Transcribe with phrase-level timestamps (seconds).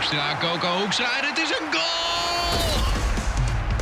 [0.00, 2.82] Hoekstra, Coco Hoekstra en het is een goal!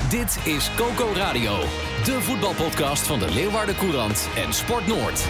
[0.09, 1.59] Dit is Coco Radio,
[2.05, 5.27] de voetbalpodcast van de Leeuwarden Courant en Sport Noord.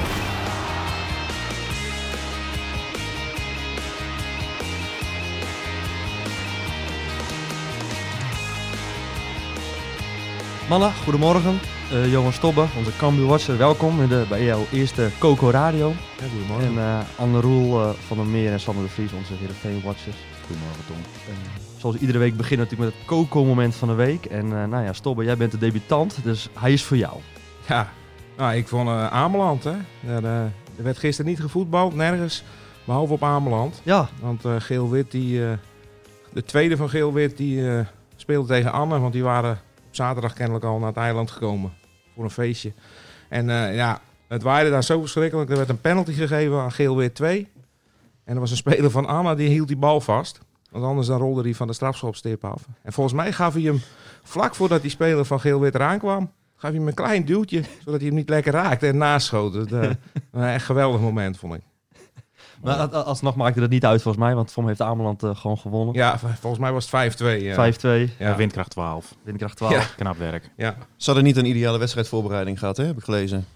[10.69, 11.61] Mannen, goedemorgen.
[11.93, 15.93] Eh Johan Stobbe, onze Cambuur Watcher, welkom in de, bij jouw eerste Coco Radio.
[16.21, 16.69] Ja, goedemorgen.
[16.69, 19.83] En eh Anne Roel eh, van der Meer en Sander de Vries, onze Heerenveen
[21.77, 24.25] Zoals iedere week beginnen we natuurlijk met het Coco-moment van de week.
[24.25, 27.17] En eh, nou ja, Stobbe, jij bent de debutant, dus hij is voor jou.
[27.69, 27.93] Ja,
[28.37, 29.75] nou, ik vond uh, Ameland, hè.
[30.01, 30.47] Ja, de-
[30.77, 32.43] er werd gisteren niet gevoetbald, nergens,
[32.85, 33.81] behalve op Ameland.
[33.85, 35.53] Ja, Want eh, Geel-Wit, die, eh,
[36.33, 38.99] de tweede van Geel-Wit, die eh, speelde tegen Anne.
[38.99, 39.53] Want die waren
[39.89, 41.73] op zaterdag kennelijk al naar het eiland gekomen
[42.15, 42.73] voor een feestje.
[43.29, 45.51] En eh, ja, het waaide daar zo verschrikkelijk.
[45.51, 47.49] Er werd een penalty gegeven aan Geel-Wit 2.
[48.29, 50.39] En er was een speler van Anne, die hield die bal vast.
[50.71, 52.67] Want anders dan rolde hij van de strafschopstip af.
[52.83, 53.81] En volgens mij gaf hij hem
[54.23, 56.31] vlak voordat die speler van Geel-Wit eraan kwam...
[56.57, 59.55] gaf hij hem een klein duwtje, zodat hij hem niet lekker raakte en naschoot.
[59.55, 59.81] Het, eh,
[60.33, 61.61] een echt geweldig moment, vond ik.
[62.63, 65.37] maar a- alsnog maakte dat niet uit volgens mij, want voor mij heeft Ameland eh,
[65.37, 65.95] gewoon gewonnen.
[65.95, 67.25] Ja, volgens mij was het 5-2.
[67.43, 67.73] ja.
[68.09, 68.37] 5-2, Ja.
[68.37, 69.15] Windkracht 12.
[69.23, 69.73] windkracht 12.
[69.75, 69.85] Ja.
[69.97, 70.51] Knap werk.
[70.57, 70.77] Ja.
[70.97, 72.85] Ze hadden niet een ideale wedstrijdvoorbereiding gehad, hè?
[72.85, 73.47] heb ik gelezen.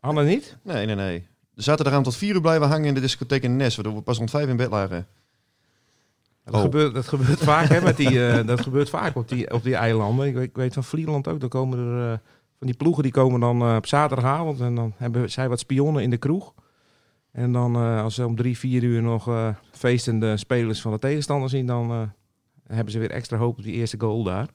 [0.00, 0.56] Anne niet?
[0.62, 1.26] Nee, nee, nee.
[1.62, 4.18] Zaten eraan tot vier uur blijven hangen in de discotheek in Nes, waardoor we pas
[4.18, 5.06] rond vijf in bed lagen.
[6.44, 6.60] Dat, Oh.
[6.60, 9.74] gebeurt, dat gebeurt vaak, hè, met die, eh, dat gebeurt vaak op die, op die
[9.74, 10.26] eilanden.
[10.26, 12.18] Ik weet, ik weet van Vlieland ook, dan komen er eh,
[12.58, 16.02] van die ploegen die komen dan eh, op zaterdagavond en dan hebben zij wat spionnen
[16.02, 16.54] in de kroeg.
[17.32, 20.98] En dan eh, als ze om drie, vier uur nog eh, feestende spelers van de
[20.98, 22.02] tegenstander zien, dan eh,
[22.66, 24.48] hebben ze weer extra hoop op die eerste goal daar.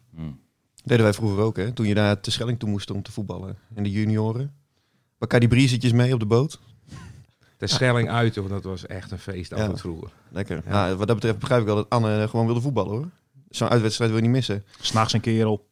[0.83, 1.71] Deden wij vroeger ook, hè?
[1.71, 3.57] Toen je daar te Schelling toe moest om te voetballen.
[3.75, 4.53] In de junioren.
[5.17, 6.59] Pakka die briezetjes mee op de boot.
[7.57, 9.57] De Schelling uit, hoor, dat was echt een feest Ja.
[9.61, 10.11] altijd vroeger.
[10.29, 10.61] Lekker.
[10.65, 10.71] Ja.
[10.71, 13.09] Nou, wat dat betreft begrijp ik wel dat Anne eh, gewoon wilde voetballen, hoor.
[13.49, 14.63] Zo'n uitwedstrijd wil je niet missen.
[14.79, 15.67] S'nachts een kerel.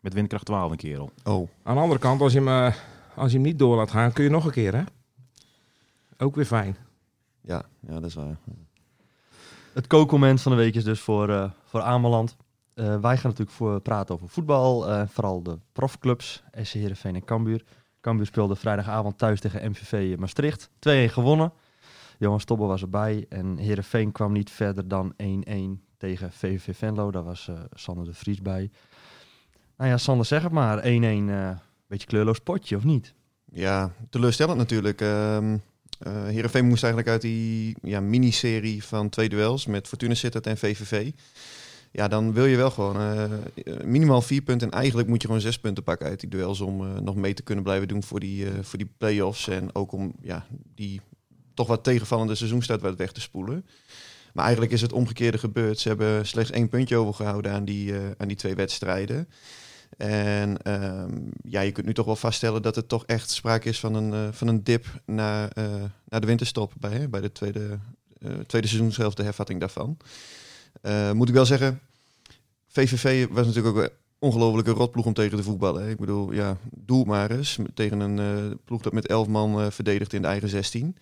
[0.00, 1.10] Met windkracht 12 een kerel.
[1.24, 2.74] Oh, Aan de andere kant, als je, hem, eh,
[3.14, 4.82] als je hem niet door laat gaan, kun je nog een keer, hè?
[6.18, 6.76] Ook weer fijn.
[7.40, 8.36] ja, ja, dat is waar.
[9.72, 12.36] Het Coco-moment van de week is dus voor, eh, voor Ameland.
[12.74, 17.24] Eh, wij gaan natuurlijk voor praten over voetbal, eh, vooral de profclubs, SC Heerenveen en
[17.24, 17.64] Cambuur.
[18.00, 20.68] Cambuur speelde vrijdagavond thuis tegen MVV Maastricht.
[20.68, 20.70] 2-1
[21.12, 21.52] gewonnen.
[22.18, 27.10] Johan Stobbe was erbij en Heerenveen kwam niet verder dan 1-1 tegen VVV Venlo.
[27.10, 28.70] Daar was eh, Sander de Vries bij.
[29.76, 30.78] Nou ja, Sander, zeg het maar.
[30.78, 31.50] 1-1, eh
[31.86, 33.14] beetje kleurloos potje, of niet?
[33.44, 35.00] Ja, teleurstellend natuurlijk.
[35.00, 35.54] Eh
[36.06, 41.10] Heerenveen moest eigenlijk uit die ja, miniserie van twee duels met Fortuna Sittard en VVV.
[41.92, 43.24] Ja, dan wil je wel gewoon eh,
[43.84, 44.70] minimaal vier punten.
[44.70, 47.34] En eigenlijk moet je gewoon zes punten pakken uit die duels om eh, nog mee
[47.34, 49.48] te kunnen blijven doen voor die, eh, voor die play-offs.
[49.48, 51.00] En ook om ja, die
[51.54, 53.66] toch wat tegenvallende seizoenstart weg te spoelen.
[54.32, 55.78] Maar eigenlijk is het omgekeerde gebeurd.
[55.78, 59.28] Ze hebben slechts één puntje overgehouden aan die, aan die twee wedstrijden.
[59.96, 63.80] En ehm, ja, je kunt nu toch wel vaststellen dat er toch echt sprake is
[63.80, 65.50] van een, van een dip naar,
[66.08, 67.78] naar de winterstop bij, hè, bij de tweede,
[68.18, 69.96] eh tweede seizoenshelft, de hervatting daarvan.
[70.80, 71.80] Eh, moet ik wel zeggen,
[72.68, 75.82] VVV was natuurlijk ook een ongelofelijke rotploeg om tegen te voetballen.
[75.82, 75.90] Hè.
[75.90, 79.66] Ik bedoel, ja, doe maar eens tegen een eh, ploeg dat met elf man eh,
[79.70, 80.96] verdedigt in de eigen 16.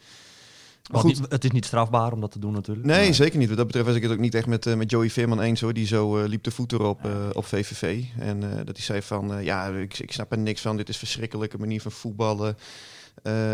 [0.91, 2.87] Maar goed, het is niet strafbaar om dat te doen natuurlijk.
[2.87, 3.49] Nee, Maar- zeker niet.
[3.49, 5.73] Wat dat betreft was ik het ook niet echt met, met Joey Veerman eens hoor.
[5.73, 8.05] Die zo liep de voet erop op VVV.
[8.19, 10.77] En dat hij zei van, ja, ik, ik snap er niks van.
[10.77, 12.56] Dit is een verschrikkelijke manier van voetballen.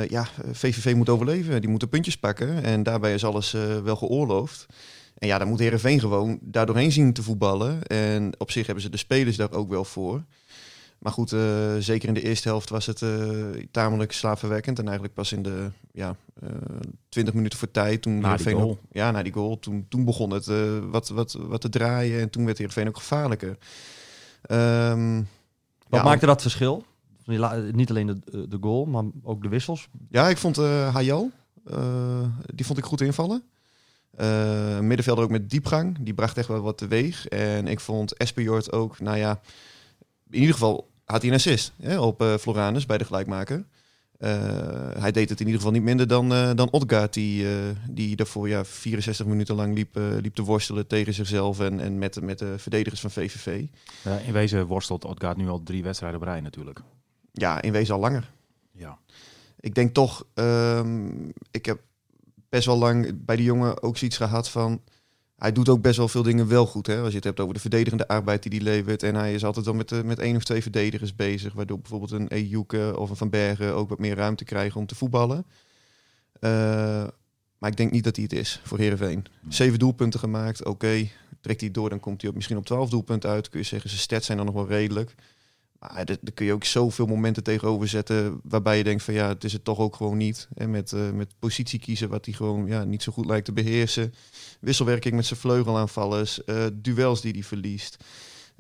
[0.09, 1.61] Ja, VVV moet overleven.
[1.61, 2.63] Die moeten puntjes pakken.
[2.63, 3.51] En daarbij is alles
[3.85, 4.67] wel geoorloofd.
[5.23, 7.83] En ja, dan moet Heerenveen gewoon daar doorheen zien te voetballen.
[7.83, 10.23] En op zich hebben ze de spelers daar ook wel voor.
[10.99, 11.41] Maar goed, eh,
[11.79, 13.11] zeker in de eerste helft was het eh,
[13.71, 14.79] tamelijk slaafverwekkend.
[14.79, 16.49] En eigenlijk pas in de ja, eh
[17.09, 18.03] 20 minuten voor tijd.
[18.03, 18.71] Toen Na die Heerenveen goal.
[18.71, 19.59] ook- ja, na die goal.
[19.59, 20.47] Toen, toen begon het
[20.91, 22.21] wat, wat, wat te draaien.
[22.21, 23.57] En toen werd Heerenveen ook gevaarlijker.
[24.43, 25.17] Ehm,
[25.89, 26.85] Wat ja, maakte dat verschil?
[27.25, 27.39] Die
[27.73, 29.89] niet alleen de, de goal, maar ook de wissels.
[30.09, 31.31] Ja, ik vond Hayal,
[32.55, 33.43] die vond ik goed invallen.
[34.17, 37.29] Eh middenvelder ook met diepgang, die bracht echt wel wat teweeg.
[37.29, 39.41] En ik vond Espejord ook, nou ja,
[40.31, 43.65] in ieder geval had hij een assist hè, op eh, Floranus bij de gelijkmaker.
[44.19, 44.31] Eh,
[44.99, 47.47] hij deed het in ieder geval niet minder dan, dan Odgaard, die,
[47.91, 52.21] die daarvoor ja, 64 minuten lang liep, liep te worstelen tegen zichzelf en, en met,
[52.21, 53.67] met de verdedigers van VVV.
[54.27, 56.81] In wezen worstelt Odgaard nu al drie wedstrijden op rij natuurlijk.
[57.33, 58.31] Ja, in wezen al langer.
[58.73, 58.99] Ja.
[59.61, 61.09] ik denk toch, ehm,
[61.51, 61.81] ik heb
[62.53, 64.83] best wel lang bij die jongen ook zoiets gehad van.
[65.37, 66.87] Hij doet ook best wel veel dingen wel goed.
[66.87, 67.01] Hè?
[67.01, 69.03] Als je het hebt over de verdedigende arbeid die hij levert.
[69.03, 71.53] En hij is altijd wel met, eh, met één of twee verdedigers bezig.
[71.53, 74.95] Waardoor bijvoorbeeld een Ejuke of een Van Bergen ook wat meer ruimte krijgen om te
[74.95, 75.47] voetballen.
[76.41, 76.51] Eh,
[77.59, 79.25] maar ik denk niet dat hij het is voor Heerenveen.
[79.49, 81.09] Zeven doelpunten gemaakt, oké.
[81.41, 83.49] Trekt hij door, dan komt hij op, misschien op twaalf doelpunten uit.
[83.49, 85.15] Kun je zeggen, zijn stats zijn dan nog wel redelijk.
[85.83, 89.29] Maar daar daar kun je ook zoveel momenten tegenover zetten waarbij je denkt van ja,
[89.29, 90.49] het is het toch ook gewoon niet.
[90.55, 93.53] En met, eh, met positie kiezen wat hij gewoon ja, niet zo goed lijkt te
[93.53, 94.15] beheersen.
[94.61, 96.45] Wisselwerking met zijn vleugelaanvallers.
[96.45, 97.97] eh duels die hij verliest.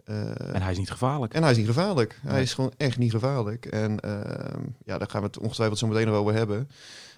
[0.04, 1.34] Eh, En hij is niet gevaarlijk.
[1.34, 2.18] en hij is niet gevaarlijk.
[2.22, 2.42] Hij Nee.
[2.42, 3.66] is gewoon echt niet gevaarlijk.
[3.66, 6.68] En ehm, ja, daar gaan we het ongetwijfeld zo meteen nog over hebben.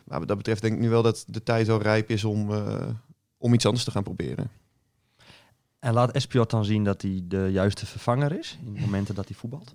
[0.04, 2.50] Maar wat dat betreft denk ik nu wel dat de tijd wel rijp is om,
[2.52, 2.86] eh,
[3.38, 4.50] om iets anders te gaan proberen.
[5.78, 9.28] En laat Espiot dan zien dat hij de juiste vervanger is in de momenten dat
[9.28, 9.74] hij voetbalt.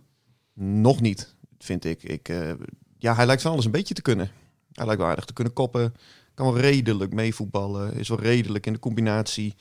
[0.62, 2.04] Nog niet, vind ik.
[2.04, 2.52] ik eh,
[2.98, 4.32] ja, hij lijkt van alles een beetje te kunnen.
[4.72, 5.94] Hij lijkt wel aardig te kunnen koppen.
[6.34, 7.94] Kan wel redelijk meevoetballen.
[7.94, 9.56] Is wel redelijk in de combinatie.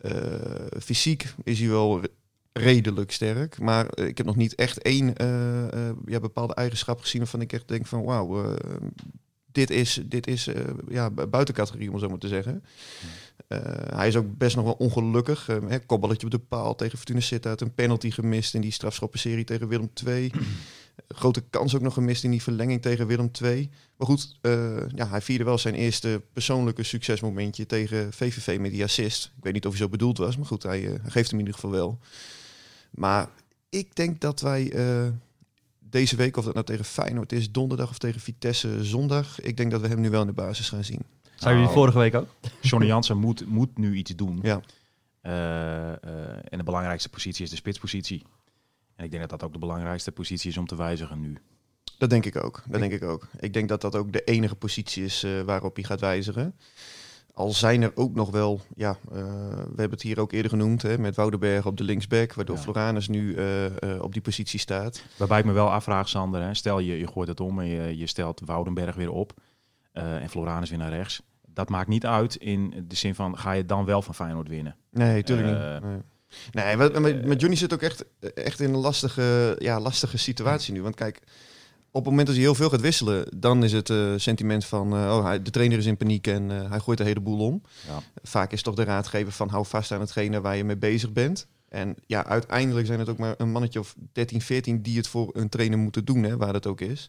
[0.00, 0.12] Eh,
[0.80, 2.08] fysiek is hij wel re-
[2.52, 3.58] redelijk sterk.
[3.58, 5.14] Maar eh, ik heb nog niet echt één
[6.06, 8.56] ja, bepaalde eigenschap gezien waarvan ik echt denk van wauw,
[9.52, 12.64] dit is, dit is eh, ja, bu- buiten categorie om zo maar te zeggen.
[13.48, 13.58] Eh,
[13.94, 15.48] hij is ook best nog wel ongelukkig.
[15.48, 17.60] Uh, hè, kopballetje op de paal tegen Fortuna Sittard.
[17.60, 20.30] Een penalty gemist in die strafschoppenserie tegen Willem II.
[21.08, 23.70] Grote kans ook nog gemist in die verlenging tegen Willem II.
[23.96, 28.84] Maar goed, eh, ja, hij vierde wel zijn eerste persoonlijke succesmomentje tegen VVV met die
[28.84, 29.32] assist.
[29.36, 31.38] Ik weet niet of hij zo bedoeld was, maar goed, hij, eh, hij geeft hem
[31.40, 31.98] in ieder geval wel.
[32.90, 33.28] Maar
[33.68, 35.08] ik denk dat wij eh,
[35.90, 39.70] deze week, of dat nou tegen Feyenoord is, donderdag of tegen Vitesse zondag, ik denk
[39.70, 41.02] dat we hem nu wel in de basis gaan zien.
[41.34, 42.28] Zijn jullie vorige week ook?
[42.60, 44.38] Johnny Jansen moet, moet nu iets doen.
[44.42, 44.60] Ja.
[45.20, 45.96] Eh, eh,
[46.48, 48.22] en de belangrijkste positie is de spitspositie.
[48.96, 51.36] En ik denk dat dat ook de belangrijkste positie is om te wijzigen nu.
[51.98, 52.62] Dat denk ik ook.
[52.68, 53.28] Dat denk ik ook.
[53.38, 56.54] Ik denk dat dat ook de enige positie is eh, waarop hij gaat wijzigen.
[57.40, 59.18] Al zijn er ook nog wel, ja, eh,
[59.52, 62.62] we hebben het hier ook eerder genoemd, hè, met Woudenberg op de linksback, waardoor Ja.
[62.62, 65.02] Floranus nu eh, eh, op die positie staat.
[65.16, 66.42] Waarbij ik me wel afvraag, Sander.
[66.42, 69.32] Hè, stel je, je gooit het om en je, je stelt Woudenberg weer op.
[69.92, 71.22] en Floranus weer naar rechts.
[71.46, 74.76] Dat maakt niet uit in de zin van, ga je dan wel van Feyenoord winnen?
[74.90, 75.82] Nee, tuurlijk niet.
[76.52, 76.76] Nee.
[76.76, 78.04] Nee, met Johnny zit ook echt,
[78.34, 80.82] echt in een lastige, ja, lastige situatie nu.
[80.82, 81.20] Want kijk,
[81.92, 84.92] op het moment dat hij heel veel gaat wisselen, dan is het eh, sentiment van,
[84.96, 87.38] eh, oh, hij, de trainer is in paniek en eh, hij gooit de hele boel
[87.38, 87.62] om.
[87.86, 87.98] Ja.
[88.22, 91.46] Vaak is toch de raadgever van, hou vast aan hetgene waar je mee bezig bent.
[91.68, 95.30] En ja, uiteindelijk zijn het ook maar een mannetje of 13, 14 die het voor
[95.32, 97.08] een trainer moeten doen, hè, waar dat ook is.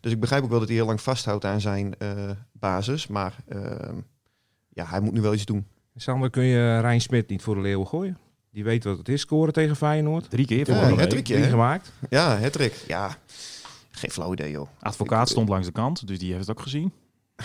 [0.00, 3.06] Dus ik begrijp ook wel dat hij heel lang vasthoudt aan zijn eh, basis.
[3.06, 3.96] Maar ehm,
[4.68, 5.66] ja, hij moet nu wel iets doen.
[5.96, 8.18] Sander, kun je Rijn Smit niet voor de leeuwen gooien?
[8.50, 10.30] Die weet wat het is, scoren tegen Feyenoord.
[10.30, 11.92] Drie keer Ja, het trickje, Drie gemaakt.
[12.10, 12.84] Ja, Hattrick.
[12.86, 13.18] Ja,
[14.04, 14.68] geen flauw idee, joh.
[14.80, 16.92] Advocaat Ik- stond langs de kant, dus die heeft het ook gezien.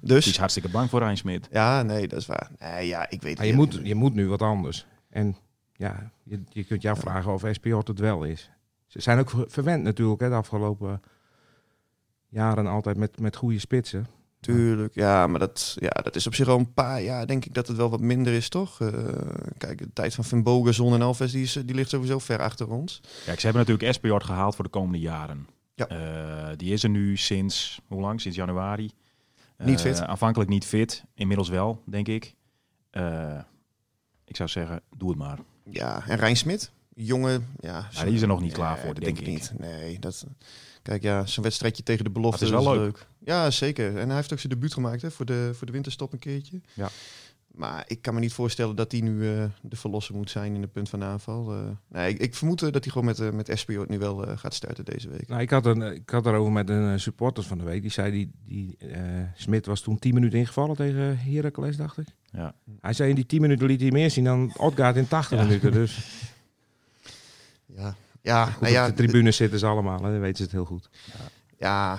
[0.00, 1.48] Die Dus, is hartstikke bang voor Rijn Smit.
[1.50, 2.50] ja, nee, dat is waar.
[2.58, 4.86] Nee, ja, ik weet Maar je, moet, je moet nu wat anders.
[5.10, 5.36] En
[5.72, 8.50] ja, je, je kunt je afvragen of SPJ het wel is.
[8.86, 11.02] Ze zijn ook ver- verwend natuurlijk hè, de afgelopen
[12.28, 14.06] jaren altijd met, met goede spitsen.
[14.40, 17.54] Tuurlijk, ja, maar dat, ja, dat is op zich al een paar jaar, denk ik
[17.54, 18.80] dat het wel wat minder is, toch?
[18.80, 18.88] Eh,
[19.58, 22.70] kijk, de tijd van Van Bogason en Alves, die, is, die ligt sowieso ver achter
[22.70, 23.00] ons.
[23.24, 25.46] Kijk, ze hebben natuurlijk Espejord gehaald voor de komende jaren.
[25.74, 25.88] Ja.
[25.88, 28.20] Eh, die is er nu sinds, hoe lang?
[28.20, 28.90] Sinds januari.
[29.58, 30.00] Niet Eh, fit.
[30.00, 32.34] Aanvankelijk niet fit, inmiddels wel, denk ik.
[32.90, 33.38] Eh,
[34.24, 35.38] ik zou zeggen, doe het maar.
[35.70, 37.88] Ja, en Rijn Smit, jongen, ja.
[38.04, 39.26] Die is er nog niet klaar voor, denk ik.
[39.26, 39.52] niet.
[39.58, 40.26] Nee, dat...
[40.82, 43.06] Kijk, ja, zo'n wedstrijdje tegen de belofte Dat is wel leuk.
[43.18, 43.96] Ja, zeker.
[43.98, 46.60] En hij heeft ook zijn debuut gemaakt hè, voor, de, voor de winterstop een keertje.
[46.74, 46.88] Ja.
[47.54, 50.60] Maar ik kan me niet voorstellen dat hij nu eh, de verlosser moet zijn in
[50.60, 51.52] de punt van aanval.
[51.52, 54.16] Eh, nee, ik, ik vermoed eh, dat hij gewoon met, eh met Espio nu wel
[54.36, 55.28] gaat starten deze week.
[55.28, 57.82] Nou, ik, had een, ik had erover met een supporter van de week.
[57.82, 59.00] Die zei, die, die eh,
[59.34, 62.06] Smit was toen 10 minuten ingevallen tegen Heracles, dacht ik.
[62.32, 62.54] Ja.
[62.80, 65.72] Hij zei in die 10 minuten liet hij meer zien dan Odgaard in 80 minuten.
[65.72, 65.98] Dus
[67.76, 70.42] Ja, ja, goed, nou ja, op de tribune zitten ze allemaal, hè, dan weten ze
[70.42, 70.90] het heel goed.
[71.58, 71.94] ja,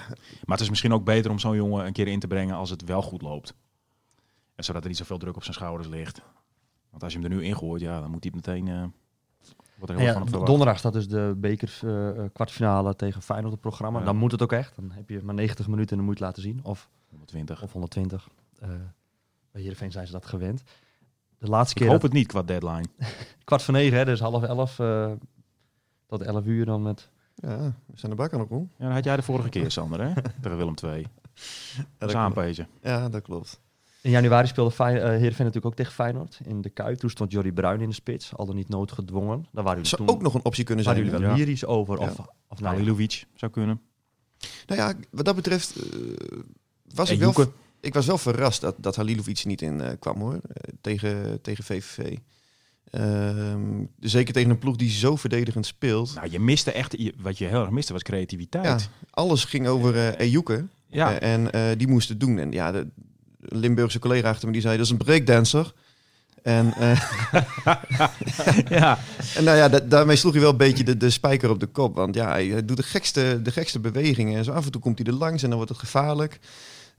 [0.45, 2.69] Maar het is misschien ook beter om zo'n jongen een keer in te brengen als
[2.69, 3.53] het wel goed loopt.
[4.55, 6.21] En zodat er niet zoveel druk op zijn schouders ligt.
[6.89, 8.67] Want als je hem er nu ingooit, ja, dan moet hij meteen...
[8.67, 8.83] eh,
[9.77, 13.53] Wordt er heel ja, van donderdag staat dus de beker eh, eh, kwartfinale tegen Feyenoord
[13.53, 13.99] op het programma.
[13.99, 14.05] Ja.
[14.05, 14.75] Dan moet het ook echt.
[14.75, 16.59] Dan heb je maar 90 minuten en dan moet je het laten zien.
[16.63, 17.63] Of, 120.
[17.63, 18.27] of 120.
[18.59, 18.69] Eh
[19.51, 20.63] bij Heerenveen zijn ze dat gewend.
[21.37, 22.85] De laatste Ik keer hoop dat- het niet qua deadline.
[23.43, 25.11] kwart voor negen, hè, dus half elf eh,
[26.05, 27.09] tot elf uur dan met...
[27.35, 28.47] Ja, we zijn de bak aan.
[28.77, 30.13] Ja, dat had jij de vorige keer, Sander, hè?
[30.41, 31.07] Tegen Willem II.
[31.77, 32.11] Ja, Dat.
[32.81, 33.59] Ja, dat klopt.
[34.05, 36.97] In januari speelde Fey- eh, Heerenveen natuurlijk ook tegen Feyenoord in de Kuip.
[36.97, 39.37] Toen stond Jordi Bruin in de spits, al dan niet noodgedwongen.
[39.51, 41.11] Daar waren jullie Zou toen ook nog een optie kunnen waren zijn.
[41.13, 41.33] jullie hè?
[41.33, 41.45] wel Ja.
[41.45, 41.97] lyrisch over.
[41.97, 42.29] Of, Ja.
[42.47, 43.81] of nou, ja, Halilovic zou kunnen.
[44.67, 45.99] Nou ja, wat dat betreft eh,
[46.93, 50.19] was En ik wel, ik was wel verrast dat, dat Halilovic niet in eh, kwam
[50.19, 50.39] hoor,
[50.81, 52.17] tegen, tegen VVV.
[52.91, 56.15] Ehm, zeker tegen een ploeg die zo verdedigend speelt.
[56.15, 56.95] Nou, je miste echt...
[56.97, 58.89] je- Wat je heel erg miste was ja, creativiteit.
[59.09, 61.19] alles ging over eh Ejuke Ja.
[61.19, 62.37] En eh, die moest het doen.
[62.37, 62.87] En ja, de
[63.49, 65.73] Limburgse collega achter me die zei, dat is een breakdancer.
[66.43, 67.01] En, eh,
[68.69, 68.97] ja.
[69.37, 71.65] en nou ja, da- daarmee sloeg hij wel een beetje de, de spijker op de
[71.67, 71.95] kop.
[71.95, 74.37] Want ja, hij, doet de gekste, de gekste bewegingen.
[74.37, 76.39] En zo af en toe komt hij er langs en dan wordt het gevaarlijk.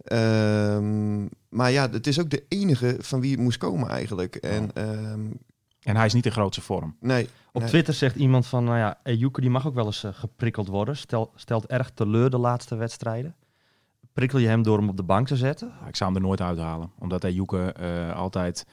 [0.05, 4.35] Ehm, maar ja, het is ook de enige van wie het moest komen eigenlijk.
[4.37, 5.27] En ehm,
[5.83, 6.97] En hij is niet in grootste vorm.
[7.01, 7.71] nee, Op nee.
[7.71, 10.97] Twitter zegt iemand van, nou ja, Ejuke die mag ook wel eens eh, geprikkeld worden.
[10.97, 13.35] Stel, stelt erg teleur de laatste wedstrijden.
[14.17, 15.73] Prikkel je hem door hem op de bank te zetten?
[15.81, 16.91] Ja, Ik zou hem er nooit uithalen.
[16.99, 18.67] Omdat hij Joeke eh, altijd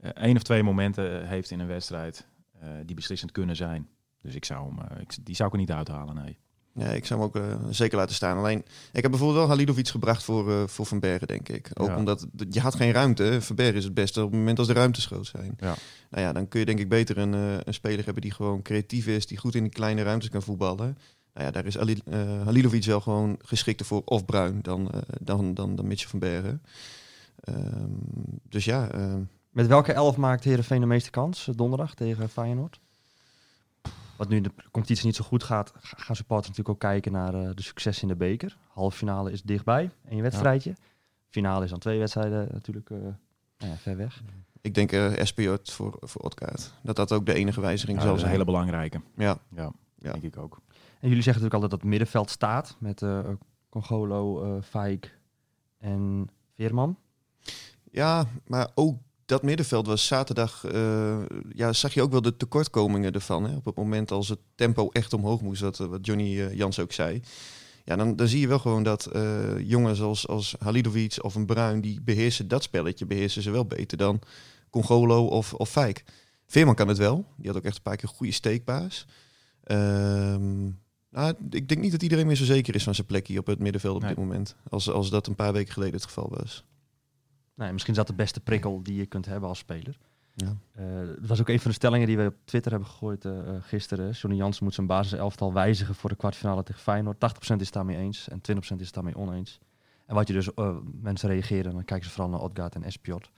[0.00, 2.26] eh, één of twee momenten eh, heeft in een wedstrijd
[2.60, 3.88] eh, die beslissend kunnen zijn.
[4.22, 6.38] Dus ik zou hem, eh, ik, die zou ik er niet uithalen, nee.
[6.72, 7.42] Nee, ik zou hem ook
[7.74, 8.36] zeker laten staan.
[8.38, 8.58] Alleen,
[8.92, 11.70] ik heb bijvoorbeeld wel Halilovic gebracht voor, eh, voor Van Bergen, denk ik.
[11.74, 11.96] Ook Ja.
[11.96, 13.42] omdat je had geen ruimte.
[13.42, 15.54] Van Bergen is het beste op het moment als de ruimtes groot zijn.
[15.58, 15.74] Ja.
[16.10, 18.62] Nou ja, dan kun je denk ik beter een, eh, een speler hebben die gewoon
[18.62, 20.98] creatief is, die goed in die kleine ruimtes kan voetballen.
[21.34, 25.00] Nou ja, daar is Ali, eh, Halilovic wel gewoon geschikter voor of Bruin dan, eh,
[25.20, 26.62] dan, dan, dan Mitchell van Bergen.
[27.40, 27.90] Ehm,
[28.48, 32.80] dus ja, ehm, Met welke elf maakt Heerenveen de meeste kans eh, donderdag tegen Feyenoord?
[34.16, 37.32] Wat nu de competitie niet zo goed gaat, ga- gaan supporters natuurlijk ook kijken naar
[37.32, 38.56] de succes in de beker.
[38.68, 40.74] Halve finale is dichtbij, één wedstrijdje.
[41.28, 44.22] Finale is dan twee wedstrijden natuurlijk eh, nou ja, ver weg.
[44.60, 46.72] ik denk uh, SPJ voor, voor Otkaart.
[46.82, 48.40] Dat dat ook de enige wijziging Ja, zal dat is een zijn.
[48.40, 49.00] hele belangrijke.
[49.16, 49.38] Ja.
[49.56, 50.12] Ja, Ja.
[50.12, 50.60] denk ik ook.
[51.04, 53.28] En jullie zeggen natuurlijk altijd dat het middenveld staat met eh
[53.68, 55.18] Congolo, eh Faik
[55.78, 56.98] en Veerman.
[57.90, 60.64] Ja, maar ook dat middenveld was zaterdag.
[60.64, 61.18] eh,
[61.54, 63.44] ja, zag je ook wel de tekortkomingen ervan.
[63.44, 63.56] Hè?
[63.56, 67.22] Op het moment als het tempo echt omhoog moest, wat, wat Johnny Jans ook zei.
[67.84, 69.08] Ja, dan, dan zie je wel gewoon dat
[69.58, 73.98] jongens als, als Halidovic of een Bruin, die beheersen dat spelletje, beheersen ze wel beter
[73.98, 74.20] dan
[74.70, 76.04] Congolo of, of Fijk.
[76.46, 77.24] Veerman kan het wel.
[77.36, 79.06] Die had ook echt een paar keer goede steekbaas.
[79.64, 80.70] Ehm,
[81.14, 83.58] nou, ik denk niet dat iedereen meer zo zeker is van zijn plekje op het
[83.58, 84.10] middenveld op Nee.
[84.14, 84.56] dit moment.
[84.68, 86.64] Als, als dat een paar weken geleden het geval was.
[87.56, 89.98] Ja, misschien is dat de beste prikkel die je kunt hebben als speler.
[90.34, 90.56] Ja.
[90.72, 93.38] Eh, dat was ook een van de stellingen die we op Twitter hebben gegooid eh,
[93.38, 94.10] eh, gisteren.
[94.10, 97.20] Johnny Jansen moet zijn basiselftal wijzigen voor de kwartfinale tegen Feyenoord.
[97.20, 99.58] 80% is daarmee eens en 20% is daarmee oneens.
[100.06, 100.48] En wat je dus,
[101.00, 103.30] mensen reageren, dan kijken ze vooral naar Odgaard en Espiot.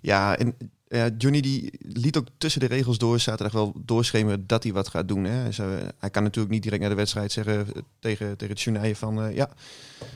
[0.00, 0.56] Ja, en
[0.96, 4.88] ja, Johnny die liet ook tussen de regels door zaterdag wel doorschemeren dat hij wat
[4.88, 5.24] gaat doen.
[5.24, 5.30] Hè.
[5.30, 8.96] Hij, hij kan natuurlijk niet direct naar de wedstrijd zeggen eh, tegen, tegen het Journaille
[8.96, 9.22] van...
[9.22, 9.50] eh, ja,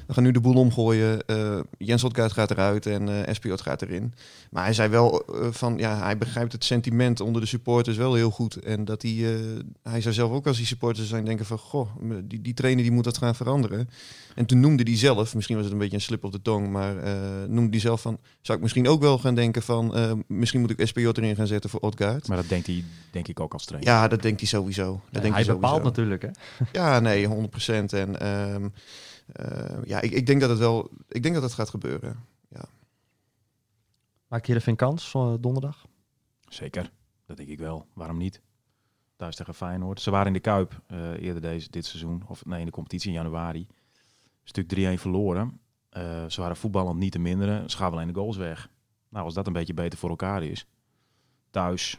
[0.07, 1.27] we gaan nu de boel omgooien.
[1.27, 4.15] eh, Jens Otgaard gaat eruit en eh Espiot gaat erin.
[4.51, 5.79] Maar hij zei wel eh, van...
[5.79, 8.57] Ja, hij begrijpt het sentiment onder de supporters wel heel goed.
[8.57, 9.35] En dat hij...
[9.35, 9.41] eh,
[9.83, 11.59] hij zou zelf ook als die supporters zijn denken van...
[11.59, 11.91] Goh,
[12.25, 13.89] die, die trainer die moet dat gaan veranderen.
[14.35, 16.69] En toen noemde hij zelf, misschien was het een beetje een slip op de tong...
[16.69, 17.13] maar eh,
[17.49, 18.19] noemde hij zelf van...
[18.41, 19.95] Zou ik misschien ook wel gaan denken van...
[19.95, 22.29] eh, misschien moet ik SPJ erin gaan zetten voor Odgaard.
[22.29, 23.91] Maar dat denkt hij denk ik ook als trainer.
[23.93, 24.93] Ja, dat denkt hij sowieso.
[24.93, 25.89] Dat Ja, denkt hij hij bepaalt sowieso.
[25.89, 26.31] natuurlijk, hè?
[26.73, 27.93] Ja, nee, 100 procent.
[27.93, 28.69] En ehm,
[29.33, 30.91] eh, ja, ik, ik denk dat het wel...
[31.09, 32.17] Ik denk dat het gaat gebeuren.
[34.29, 35.87] Maakt Heerenveen kans eh, donderdag?
[36.49, 36.91] Zeker,
[37.27, 37.87] dat denk ik wel.
[37.95, 38.41] Waarom niet?
[39.17, 40.01] Thuis tegen Feyenoord.
[40.01, 43.09] Ze waren in de Kuip eh, eerder deze, dit seizoen, of nee, in de competitie
[43.09, 43.67] in januari.
[44.45, 45.61] Stuk 3-1 verloren.
[45.89, 47.71] Eh, ze waren voetballend niet te minderen.
[47.71, 48.71] Ze gaven alleen de goals weg.
[49.09, 50.67] Nou, als dat een beetje beter voor elkaar is.
[51.51, 51.99] Thuis,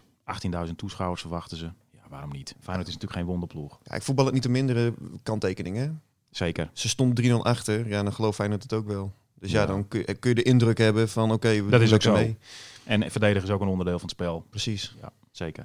[0.67, 1.65] 18.000 toeschouwers verwachten ze.
[1.91, 2.55] Ja, waarom niet?
[2.59, 3.79] Feyenoord is natuurlijk geen wonderploeg.
[3.83, 6.01] Ja, ik voetbal het niet te mindere kanttekeningen.
[6.29, 6.69] Zeker.
[6.73, 7.87] Ze stond 3-0 achter.
[7.87, 9.13] Ja, dan geloof Feyenoord het ook wel.
[9.33, 9.65] Dus ja, Ja.
[9.65, 11.31] dan kun, kun je de indruk hebben van...
[11.31, 12.13] Oké, we Dat doen is ook zo.
[12.13, 12.37] mee.
[12.83, 14.45] En verdedigen is ook een onderdeel van het spel.
[14.49, 14.95] Precies.
[15.01, 15.63] Ja, zeker.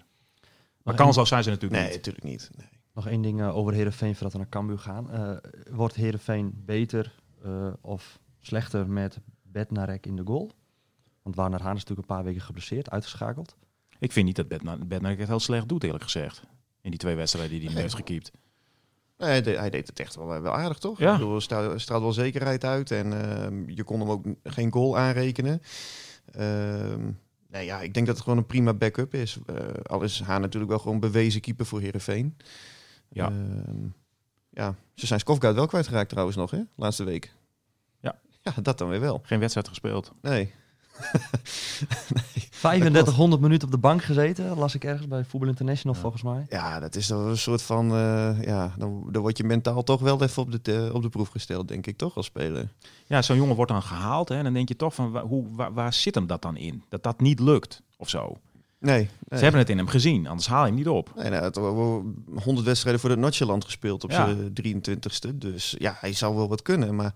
[0.82, 1.96] Maar Nog kansloos zijn ze natuurlijk Nee, niet.
[1.96, 2.50] natuurlijk niet.
[2.56, 2.68] Nee.
[2.94, 5.10] Nog één ding eh, over Heerenveen voordat we naar Cambuur gaan.
[5.10, 5.30] Eh,
[5.70, 10.50] wordt Heerenveen beter eh, of slechter met Bednarek in de goal?
[11.24, 13.56] Want Warner Haan is natuurlijk een paar weken geblesseerd, uitgeschakeld.
[13.98, 16.42] Ik vind niet dat Bednar Bednar het heel slecht doet, eerlijk gezegd.
[16.80, 17.82] In die twee wedstrijden die hij Nee.
[17.82, 18.30] heeft gekiept.
[19.18, 20.98] Nee, hij deed- hij deed het echt wel, wel aardig, toch?
[20.98, 21.12] Ja.
[21.12, 22.90] Ik bedoel, stra- straalt wel zekerheid uit.
[22.90, 25.62] En ehm, je kon hem ook geen goal aanrekenen.
[26.32, 27.10] Ehm,
[27.48, 29.38] Nee, ja, ik denk dat het gewoon een prima backup is.
[29.46, 32.36] Eh al is Haan natuurlijk wel gewoon bewezen keeper voor Herenveen.
[33.08, 33.32] Ja.
[34.50, 36.60] ja, ze zijn Skofgoud wel kwijtgeraakt trouwens nog, hè?
[36.76, 37.34] Laatste week.
[38.00, 38.18] Ja.
[38.42, 39.20] Ja, dat dan weer wel.
[39.22, 40.12] Geen wedstrijd gespeeld.
[40.22, 40.54] Nee.
[42.50, 46.46] 3500 minuten op de bank gezeten, las ik ergens bij Voetbal International volgens mij.
[46.48, 47.90] Ja, dat is een soort van...
[47.90, 51.08] eh, ja, dan, dan word je mentaal toch wel even op de, te- op de
[51.08, 52.68] proef gesteld, denk ik, toch, als speler.
[53.06, 54.28] Ja, zo'n jongen wordt dan gehaald.
[54.28, 56.56] Hè, en dan denk je toch van, waar, hoe, waar, waar zit hem dat dan
[56.56, 56.82] in?
[56.88, 58.36] Dat dat niet lukt of zo.
[58.78, 58.96] Nee.
[58.98, 59.08] nee.
[59.38, 61.12] Ze hebben het in hem gezien, anders haal je hem niet op.
[61.16, 64.26] Nee, nou, het hebben 100 wedstrijden voor het Notjeland gespeeld op Ja.
[64.26, 64.52] zijn
[64.84, 65.34] 23ste.
[65.38, 67.14] Dus ja, hij zou wel wat kunnen, maar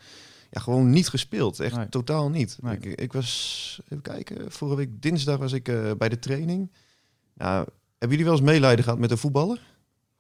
[0.51, 1.61] ja, gewoon niet gespeeld.
[1.61, 1.89] Echt Nee.
[1.89, 2.59] totaal niet.
[2.61, 2.77] Nee.
[2.77, 6.73] Ik, ik was, even kijken, vorige week dinsdag was ik eh, bij de training.
[7.35, 7.67] Nou,
[7.99, 9.61] hebben jullie wel eens meelijden gehad met een voetballer?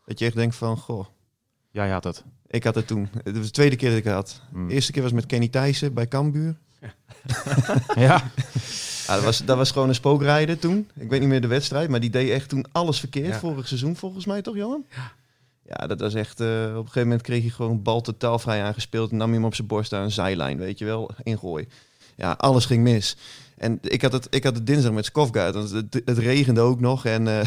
[0.05, 1.07] Dat je echt denkt van, goh,
[1.71, 2.25] Jij had het.
[2.47, 3.09] ik had het toen.
[3.23, 4.43] Het was de tweede keer dat ik het had.
[4.51, 4.69] Hmm.
[4.69, 6.57] De eerste keer was met Kenny Thijssen bij Cambuur.
[7.95, 8.31] Ja.
[9.07, 10.89] Ja, dat, was, dat was gewoon een spookrijder toen.
[10.95, 13.27] Ik weet niet meer de wedstrijd, maar die deed echt toen alles verkeerd.
[13.27, 13.39] Ja.
[13.39, 14.85] Vorig seizoen volgens mij toch, Johan?
[14.91, 15.13] Ja.
[15.69, 16.41] Ja, dat was echt...
[16.41, 19.11] eh, op een gegeven moment kreeg hij gewoon bal totaal vrij aangespeeld.
[19.11, 21.11] En nam hij hem op zijn borst aan een zijlijn, weet je wel.
[21.23, 21.69] Ingooi.
[22.17, 23.17] Ja, alles ging mis.
[23.57, 25.55] En ik had het, ik had het dinsdag met Skofgaard.
[25.55, 27.05] Het, het regende ook nog.
[27.05, 27.41] En, eh,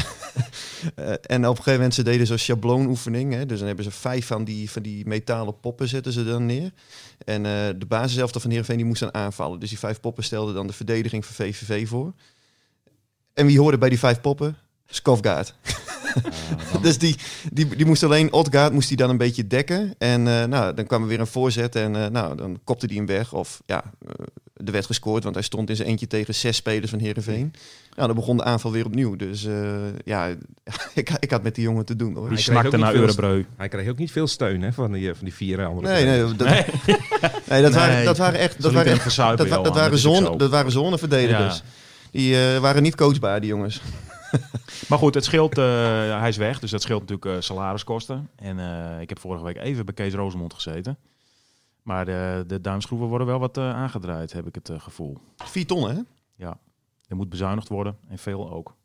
[0.95, 3.33] eh, en op een gegeven moment, ze deden zo'n schabloonoefening.
[3.33, 6.45] Hè, dus dan hebben ze vijf van die, van die metalen poppen zetten ze dan
[6.45, 6.71] neer.
[7.25, 7.43] En
[7.79, 9.59] de basiselftal van Heerenveen die moest dan aanvallen.
[9.59, 12.13] Dus die vijf poppen stelden dan de verdediging van VVV voor.
[13.33, 14.57] En wie hoorde bij die vijf poppen?
[14.85, 15.55] Skofgaard.
[16.81, 17.15] dus die,
[17.51, 19.93] die, die moest alleen, Odgaard moest hij dan een beetje dekken.
[19.97, 22.95] En eh, nou, dan kwam er weer een voorzet en eh, nou, dan kopte hij
[22.95, 23.33] hem weg.
[23.33, 24.25] Of ja, eh,
[24.65, 27.53] er werd gescoord, want hij stond in zijn eentje tegen zes spelers van Heerenveen.
[27.95, 29.15] Nou, dan begon de aanval weer opnieuw.
[29.15, 29.53] Dus eh,
[30.05, 30.27] ja,
[30.93, 32.29] ik, ik had met die jongen te doen hoor.
[32.29, 33.45] Die Hij kreeg smakte ook niet naar veel- Eurebreu.
[33.57, 36.35] Hij kreeg ook niet veel steun hè, van, die, van die vier andere Nee, nee,
[36.35, 36.63] dat, Nee.
[37.49, 38.61] nee, dat, Waren, dat waren echt...
[38.61, 40.35] Dat waren, echt dat, dat, waren zone, zo.
[40.35, 41.55] dat waren zoneverdedigers.
[41.55, 41.63] Ja.
[42.11, 43.81] Die eh, waren niet coachbaar, die jongens.
[44.89, 45.65] Maar goed, het scheelt, eh,
[46.19, 48.29] hij is weg, dus dat scheelt natuurlijk eh, salariskosten.
[48.35, 50.97] En eh, ik heb vorige week even bij Kees Rosemond gezeten.
[51.83, 55.17] Maar de, de duimschroeven worden wel wat eh, aangedraaid, heb ik het eh, gevoel.
[55.37, 55.99] Vier ton, hè?
[57.07, 58.75] Er moet bezuinigd worden en veel ook.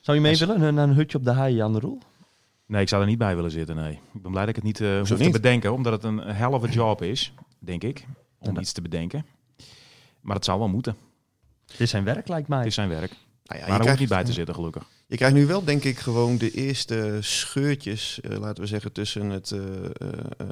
[0.00, 1.98] Zou je mee En- willen naar een hutje op de hei aan de Roel?
[2.66, 3.92] Nee, ik zou er niet bij willen zitten, nee.
[4.12, 5.18] Ik ben blij dat ik het niet eh hoef niet?
[5.22, 8.06] te bedenken, omdat het een hell of a job is, denk ik,
[8.38, 8.60] om Ja.
[8.60, 9.26] iets te bedenken.
[10.20, 10.96] Maar het zou wel moeten.
[11.70, 12.58] Het is zijn werk, lijkt mij.
[12.58, 13.16] Het is zijn werk.
[13.44, 14.86] Nou ja, maar je er hoeft niet bij te zitten, gelukkig.
[15.06, 19.30] Je krijgt nu wel, denk ik, gewoon de eerste scheurtjes, eh, laten we zeggen, tussen
[19.30, 20.48] het eh, eh,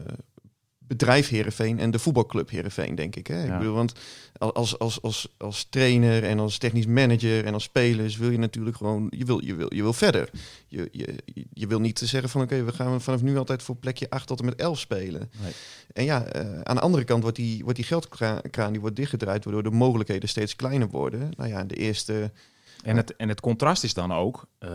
[0.78, 3.26] bedrijf Heerenveen en de voetbalclub Heerenveen, denk ik.
[3.26, 3.44] Hè?
[3.44, 3.52] Ja.
[3.52, 3.92] ik bedoel, want
[4.38, 8.76] als, als, als, als trainer en als technisch manager en als spelers wil je natuurlijk
[8.76, 10.30] gewoon, je wil, je wil, je wil verder.
[10.68, 11.14] Je, je,
[11.52, 14.38] je wil niet zeggen van oké, we gaan vanaf nu altijd voor plekje 8 tot
[14.38, 15.30] en met 11 spelen.
[15.42, 15.52] Nee.
[15.92, 19.62] En ja, aan de andere kant wordt die, wordt die geldkraan die wordt dichtgedraaid, waardoor
[19.62, 21.32] de mogelijkheden steeds kleiner worden.
[21.36, 22.32] Nou ja, de eerste...
[22.82, 24.70] En het, en het contrast is dan ook eh,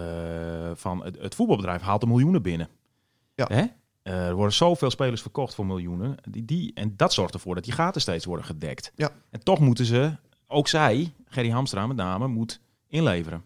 [0.73, 2.69] van het, het voetbalbedrijf haalt de miljoenen binnen.
[3.35, 3.45] Ja.
[3.47, 3.63] Hè?
[4.01, 6.15] Eh, er worden zoveel spelers verkocht voor miljoenen.
[6.29, 8.91] Die, die, en dat zorgt ervoor dat die gaten steeds worden gedekt.
[8.95, 9.11] Ja.
[9.29, 10.15] En toch moeten ze,
[10.47, 13.43] ook zij, Gerry Hamstra met name, moet inleveren.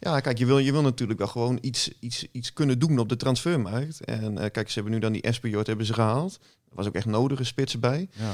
[0.00, 3.08] Ja, kijk, je wil, je wil natuurlijk wel gewoon iets, iets, iets kunnen doen op
[3.08, 4.04] de transfermarkt.
[4.04, 6.38] En eh, kijk, ze hebben nu dan die Espejord hebben ze gehaald.
[6.42, 8.08] Er was ook echt nodige spitsen bij.
[8.12, 8.32] Ja.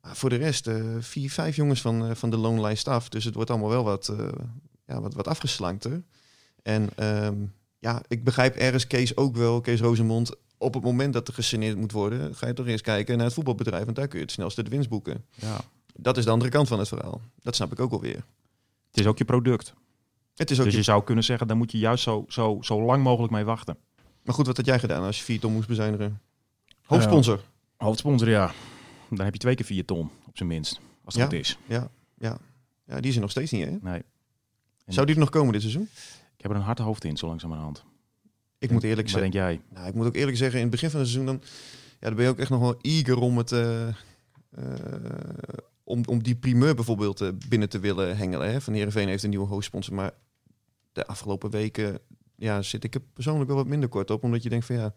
[0.00, 3.08] Maar voor de rest, vier, vijf jongens van, van de loonlijst af.
[3.08, 4.12] Dus het wordt allemaal wel wat,
[4.86, 6.02] ja, wat, wat afgeslankter.
[6.62, 7.34] En ehm,
[7.78, 10.34] ja, ik begrijp ergens Kees ook wel, Kees Rozemond.
[10.58, 13.34] Op het moment dat er gesaneerd moet worden, ga je toch eerst kijken naar het
[13.34, 13.84] voetbalbedrijf.
[13.84, 15.24] Want daar kun je het snelste de winst boeken.
[15.34, 15.60] Ja.
[15.94, 17.20] Dat is de andere kant van het verhaal.
[17.42, 18.24] Dat snap ik ook alweer.
[18.90, 19.74] Het is ook je product.
[20.34, 22.58] Het is ook dus je- je zou kunnen zeggen, daar moet je juist zo, zo,
[22.60, 23.76] zo lang mogelijk mee wachten.
[24.22, 26.20] Maar goed, wat had jij gedaan als je vier ton moest bezuinigen?
[26.84, 27.40] Hoofdsponsor.
[27.76, 28.52] Hoofdsponsor, ja.
[29.10, 30.80] Dan heb je twee keer vier ton, op zijn minst.
[31.04, 31.22] Als Ja.
[31.24, 31.58] goed is.
[31.66, 32.38] Ja, ja.
[32.86, 33.76] ja, die is er nog steeds niet, hè?
[33.80, 34.02] Nee.
[34.86, 35.88] Zou die er nog komen dit seizoen?
[36.36, 37.84] Ik heb er een hard hoofd in, zo langzamerhand.
[38.58, 39.30] Ik moet eerlijk zeggen.
[39.30, 39.60] denk jij?
[39.68, 41.42] Nou, ik moet ook eerlijk zeggen, in het begin van het seizoen dan,
[42.00, 43.94] ja, dan ben je ook echt nog wel eager om het, eh, eh,
[45.84, 48.50] om, om die primeur bijvoorbeeld eh, binnen te willen hengelen.
[48.50, 48.60] Hè?
[48.60, 50.10] Van Heerenveen heeft een nieuwe hoofdsponsor, maar
[50.92, 51.98] de afgelopen weken
[52.36, 54.94] ja, zit ik er persoonlijk wel wat minder kort op, omdat je denkt van ja,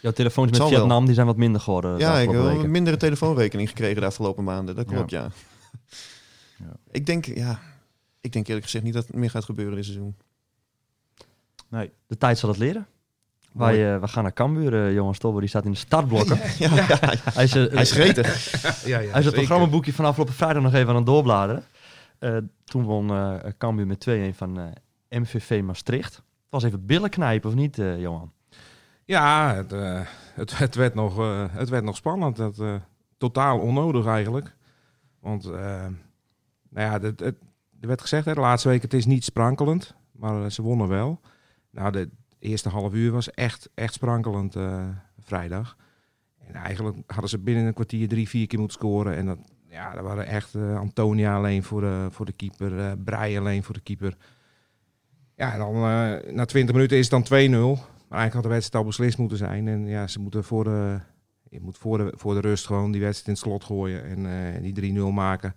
[0.00, 0.68] Jouw telefoons met wel.
[0.68, 1.92] Vietnam die zijn wat minder geworden.
[1.94, 4.76] de ja, ik heb wel een mindere telefoonrekening gekregen de afgelopen maanden.
[4.76, 5.30] Dat klopt, ja.
[6.58, 6.76] Ja.
[6.90, 7.60] Ik denk, ja,
[8.20, 10.16] ik denk eerlijk gezegd niet dat het meer gaat gebeuren dit seizoen.
[11.68, 11.90] Nee.
[12.06, 12.86] De tijd zal het leren.
[13.52, 16.38] Wij, eh, we gaan naar Cambuur, eh, Johan Stobber, die staat in de startblokken.
[16.58, 16.86] Ja, ja,
[17.34, 18.50] Hij is, eh, hij is gretig.
[18.86, 19.32] ja, ja, Hij is het zeker.
[19.32, 21.64] programmaboekje van afgelopen vrijdag nog even aan het doorbladeren.
[22.18, 26.14] Eh, toen won eh Cambuur met 2-1 van eh, MVV Maastricht.
[26.14, 28.32] Het was even billen knijpen, of niet, eh, Johan?
[29.04, 29.70] Ja, het,
[30.34, 31.16] het, het, werd nog,
[31.52, 32.38] het werd nog spannend.
[32.38, 32.74] Eh,
[33.18, 34.54] totaal onnodig eigenlijk.
[35.20, 35.86] Want eh,
[36.68, 37.36] nou ja, het, het,
[37.80, 39.94] er werd gezegd, hè, de laatste week, het is niet sprankelend.
[40.12, 41.20] Maar eh, ze wonnen wel.
[41.70, 44.88] Nou, de eerste half uur was echt, echt sprankelend eh,
[45.18, 45.76] vrijdag.
[46.38, 49.16] En eigenlijk hadden ze binnen een kwartier drie, vier keer moeten scoren.
[49.16, 49.38] En dat,
[49.68, 52.78] ja, dat waren echt eh, Antonia alleen voor de, voor de keeper.
[52.78, 54.16] eh Breij alleen voor de keeper.
[55.34, 55.80] Ja, dan
[56.34, 57.80] na 20 minuten is het dan 2-0.
[58.08, 59.68] Maar eigenlijk had de wedstrijd al beslist moeten zijn.
[59.68, 60.98] En ja, ze moeten voor de,
[61.50, 64.26] je moet voor de, voor de rust gewoon die wedstrijd in het slot gooien.
[64.26, 65.54] En die 3-0 maken.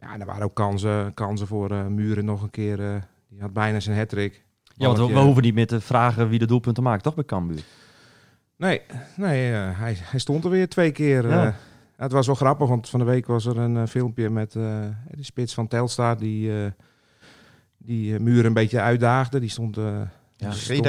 [0.00, 2.80] Ja, en er waren ook kansen, kansen voor eh, Muren nog een keer.
[2.94, 2.94] eh,
[3.28, 4.44] die had bijna zijn hat-trick.
[4.74, 7.24] Ja, want we, we hoeven niet meer te vragen wie de doelpunten maakt, toch bij
[7.24, 7.62] Cambuur?
[8.56, 8.80] Nee,
[9.16, 11.28] nee eh, hij, hij stond er weer twee keer.
[11.28, 11.46] Ja.
[11.46, 11.52] eh.
[11.96, 14.62] het was wel grappig, want van de week was er een filmpje met eh,
[15.10, 16.70] de spits van Telstar die, eh,
[17.78, 19.40] die Muren een beetje uitdaagde.
[19.40, 19.76] Die stond...
[19.76, 19.84] eh,
[20.36, 20.84] Ja, stond-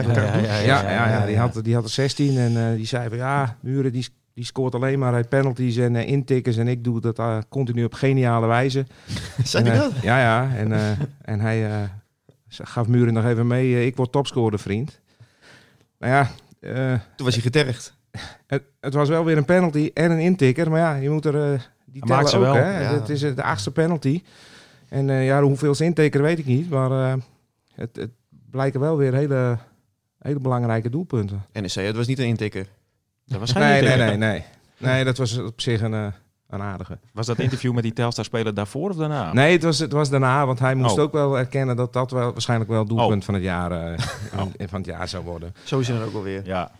[0.65, 3.57] ja, ja, ja, die, had, die had er 16 en eh, die zei van ja,
[3.59, 7.19] Muren die, die scoort alleen maar uit penalties en eh, intikkers en ik doe dat
[7.19, 8.85] eh, continu op geniale wijze.
[9.51, 9.91] Hij eh, dat?
[10.01, 10.55] Ja, ja.
[10.55, 10.91] En, eh,
[11.21, 11.83] en hij eh,
[12.47, 14.99] gaf Muren nog even mee, eh, ik word topscorer vriend.
[15.99, 17.93] Nou ja, eh, Toen was hij getergd.
[18.47, 20.69] het, het was wel weer een penalty en een intikker.
[20.69, 21.53] Maar ja, je moet er...
[21.53, 22.53] eh die tellen ze ook, wel.
[22.53, 22.81] hè.
[22.81, 22.93] Ja.
[22.93, 24.21] Het is eh, de achtste penalty.
[24.89, 26.69] En eh, ja, hoeveel ze intekenen weet ik niet.
[26.69, 27.13] Maar eh,
[27.75, 28.09] het, het
[28.49, 29.57] blijken wel weer hele,
[30.19, 31.45] hele belangrijke doelpunten.
[31.53, 32.67] NEC, het was niet een intikker.
[33.31, 34.43] Dat was geen Nee, nee, nee, nee.
[34.77, 36.05] Nee, dat was op zich een, eh,
[36.49, 36.99] een aardige.
[37.13, 39.33] Was dat interview met die Telstar-speler daarvoor of daarna?
[39.33, 40.45] Nee, het was, het was daarna.
[40.45, 41.03] Want hij moest Oh.
[41.03, 43.25] ook wel erkennen dat dat wel, waarschijnlijk wel het doelpunt Oh.
[43.25, 44.05] van, het jaar, eh,
[44.39, 44.45] Oh.
[44.67, 45.53] van het jaar zou worden.
[45.63, 46.41] Zo is het ook alweer.
[46.45, 46.71] Ja,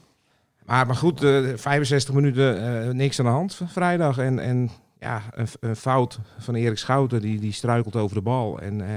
[0.66, 4.18] Maar, maar goed, eh, 65 minuten eh, niks aan de hand vrijdag.
[4.18, 8.60] En, en ja, een, een fout van Erik Schouten, die, die struikelt over de bal.
[8.60, 8.88] En eh,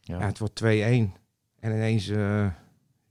[0.00, 0.18] ja.
[0.18, 0.66] ja, het wordt 2-1.
[1.60, 2.46] En ineens eh,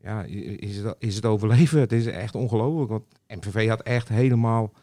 [0.03, 1.79] ja, is, het, is het overleven.
[1.79, 2.89] Het is echt ongelooflijk.
[2.89, 4.73] Want MVV had echt helemaal,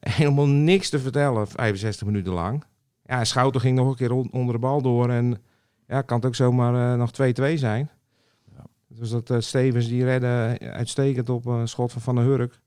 [0.00, 2.64] helemaal niks te vertellen, 65 minuten lang.
[3.04, 5.10] Ja, en Schouten ging nog een keer on- onder de bal door.
[5.10, 5.38] En
[5.86, 7.90] ja, kan het ook zomaar eh, nog 2-2 zijn.
[8.56, 8.64] Ja.
[8.88, 12.60] Dus dat eh, Stevens die redde uitstekend op een schot van Van der Hurk.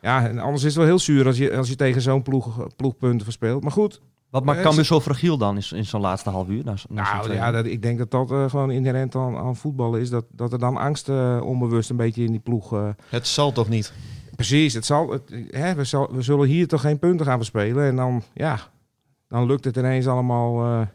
[0.00, 2.66] Ja, en anders is het wel heel zuur als je, als je tegen zo'n ploeg,
[2.76, 3.62] ploegpunten verspeelt.
[3.62, 4.00] Maar goed,
[4.32, 6.64] Wat maakt Eh, Cambuur zo fragiel dan in, in zo'n laatste half uur?
[6.64, 9.56] Na, na zo'n Nou ja, dat, ik denk dat dat eh, gewoon inherent aan, aan
[9.56, 10.10] voetballen is.
[10.10, 12.72] Dat, dat er dan angst eh, onbewust een beetje in die ploeg...
[12.72, 13.92] eh, Het zal toch niet?
[14.36, 17.84] precies, het zal, het, hè, we, zal, we zullen hier toch geen punten gaan verspelen.
[17.86, 18.58] En dan, ja,
[19.28, 20.86] dan lukt het ineens allemaal eh,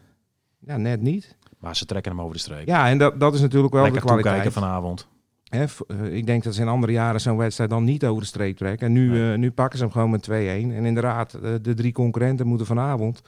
[0.59, 1.35] ja, net niet.
[1.59, 2.67] maar ze trekken hem over de streep.
[2.67, 4.35] Ja, en dat, dat is natuurlijk wel Lekker de kwaliteit.
[4.35, 5.07] toekijken vanavond.
[5.49, 8.27] Hè, eh, ik denk dat ze in andere jaren zo'n wedstrijd dan niet over de
[8.27, 8.87] streep trekken.
[8.87, 9.31] En nu, Nee.
[9.31, 10.71] eh, nu pakken ze hem gewoon met 2-1.
[10.71, 13.21] En inderdaad, eh, de drie concurrenten moeten vanavond...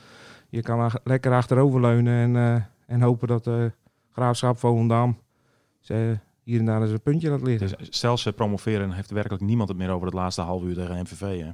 [0.52, 2.62] Je kan ach- lekker achteroverleunen en, eh,
[2.96, 3.64] en hopen dat eh
[4.12, 5.18] Graafschap, Volendam...
[5.80, 7.78] ze hier en daar eens een puntje laat liggen.
[7.78, 11.00] Dus stel ze promoveren, heeft werkelijk niemand het meer over het laatste half uur tegen
[11.02, 11.44] MVV.
[11.44, 11.52] Hè?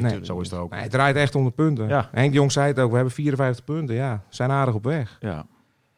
[0.00, 0.70] Nee, Zo is het ook.
[0.70, 1.88] Nee, het draait echt om de punten.
[1.88, 2.08] Ja.
[2.12, 3.94] Henk de Jong zei het ook, we hebben 54 punten.
[3.94, 5.16] Ja, we zijn aardig op weg.
[5.20, 5.46] Ja,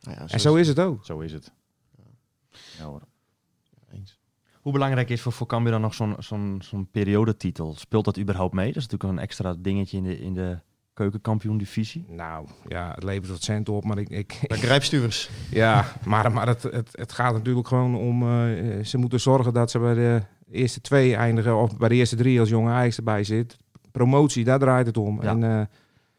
[0.01, 1.05] Nou ja, En zo is het ook.
[1.05, 1.53] zo is het.
[2.79, 3.01] Ja, hoor.
[4.67, 7.75] Hoe belangrijk is voor, voor Cambuur dan nog zo'n zo'n zo'n periodetitel?
[7.75, 8.67] Speelt dat überhaupt mee?
[8.67, 10.59] Dat is natuurlijk een extra dingetje in de, in de
[10.95, 12.05] keukenkampioen-divisie.
[12.09, 14.09] Nou, ja, het levert wat cent op, maar ik...
[14.09, 15.31] ik grijpstuurs.
[15.51, 18.23] ja, maar, maar het, het, het gaat natuurlijk gewoon om...
[18.23, 21.57] eh, ze moeten zorgen dat ze bij de eerste twee eindigen...
[21.57, 23.57] of bij de eerste drie als jonge Ajax erbij zit.
[23.91, 25.23] Promotie, daar draait het om.
[25.23, 25.29] Ja.
[25.29, 25.67] En eh,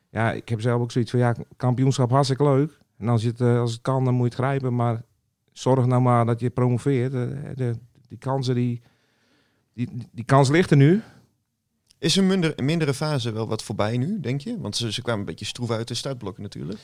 [0.09, 1.19] ja, ik heb zelf ook zoiets van...
[1.19, 2.79] Ja, kampioenschap hartstikke leuk.
[2.97, 4.75] En als, je het, eh, als het kan, dan moet je het grijpen.
[4.75, 5.01] Maar
[5.51, 7.11] zorg nou maar dat je promoveert.
[7.11, 7.75] De,
[8.07, 8.81] die kansen, die,
[9.73, 11.01] die, die kans ligt er nu.
[11.99, 14.59] Is een minder, mindere fase wel wat voorbij nu, denk je?
[14.59, 16.79] Want ze, ze kwamen een beetje stroef uit de startblokken natuurlijk.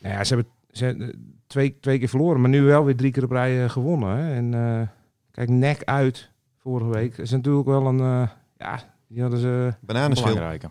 [0.00, 2.96] Nou ja, ze hebben, ze hebben eh, twee, twee keer verloren, maar nu wel weer
[2.96, 4.16] drie keer op rij eh, gewonnen.
[4.16, 4.34] Hè.
[4.34, 4.88] En eh,
[5.30, 7.18] kijk, nek uit vorige week.
[7.18, 8.00] is natuurlijk wel een...
[8.00, 9.74] eh, ja, die hadden ze...
[9.80, 10.26] Bananenschil.
[10.28, 10.70] Belangrijke.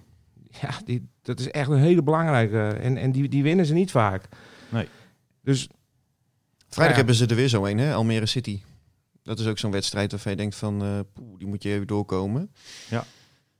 [0.61, 2.67] Ja, die, dat is echt een hele belangrijke.
[2.67, 4.27] En, en die, die winnen ze niet vaak.
[4.69, 4.87] Nee.
[5.41, 5.69] Dus
[6.67, 6.97] Vrijdag Ja.
[6.97, 7.93] hebben ze er weer zo een, hè?
[7.93, 8.61] Almere City.
[9.23, 12.51] Dat is ook zo'n wedstrijd waarvan je denkt van, poeh, die moet je even doorkomen.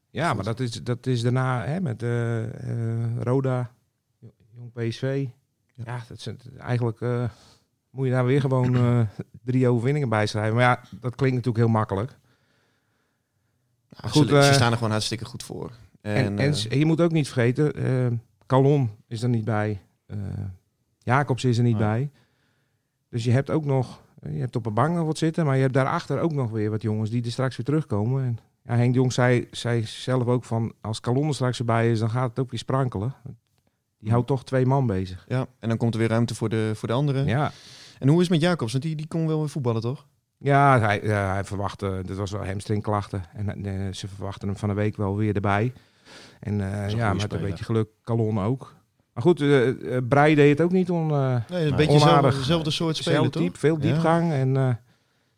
[0.10, 3.72] ja, maar dat is, dat is daarna hè, met eh, eh, Roda,
[4.56, 5.28] Jong PSV.
[5.74, 5.84] Ja.
[5.86, 7.00] Ja, dat zijn eigenlijk...
[7.90, 9.08] moet je daar weer gewoon
[9.46, 10.56] drie overwinningen bij schrijven.
[10.56, 12.18] Maar ja, dat klinkt natuurlijk heel makkelijk.
[13.90, 15.72] Nou, Goed, ze, ze staan er gewoon hartstikke goed voor.
[16.02, 19.82] En, En, je moet ook niet vergeten, Calon is er niet bij.
[20.98, 22.12] Jacobs is er niet bij.
[23.10, 25.62] Dus je hebt ook nog, je hebt op een bank nog wat zitten, maar je
[25.62, 28.24] hebt daarachter ook nog weer wat jongens die er straks weer terugkomen.
[28.24, 31.92] En ja, Henk de Jong zei, zei zelf ook van, als Calon er straks erbij
[31.92, 33.14] is, dan gaat het ook weer sprankelen.
[34.00, 35.26] Die houdt toch twee man bezig.
[35.28, 37.26] ja, en dan komt er weer ruimte voor de, voor de anderen.
[37.26, 37.52] Ja,
[38.00, 38.72] En hoe is het met Jacobs?
[38.72, 40.06] Want die, die kon wel weer voetballen, toch?
[40.38, 43.24] ja hij, ja, hij verwachtte, dat was wel hamstringklachten.
[43.34, 45.74] En eh, ze verwachten hem van de week wel weer erbij.
[46.40, 48.76] En eh, ja, met een beetje geluk, Calon ook.
[49.14, 52.38] Maar goed, eh eh, Breij deed het ook niet on, eh, Nee, een beetje onaardig.
[52.38, 53.42] dezelfde, soort spelen, Zelfde toch?
[53.42, 53.82] diep, veel Ja.
[53.82, 54.32] diepgang.
[54.32, 54.70] En eh,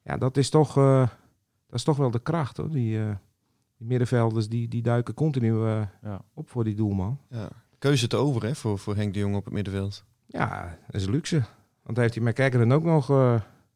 [0.03, 0.99] ja, dat is, toch, eh,
[1.67, 2.69] dat is toch wel de kracht hoor.
[2.71, 3.05] Die, eh,
[3.77, 6.21] die middenvelders die, die duiken continu eh, Ja.
[6.33, 7.19] op voor die doelman.
[7.29, 7.47] Ja.
[7.79, 10.03] Keuze te over hè, voor, voor Henk de Jong op het middenveld.
[10.27, 11.41] Ja, dat is luxe.
[11.83, 13.35] Want heeft hij McKaggeren ook nog, eh,